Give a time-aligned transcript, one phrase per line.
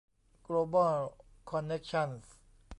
[0.43, 0.99] โกลบอล
[1.49, 2.35] คอนเน็คชั่นส์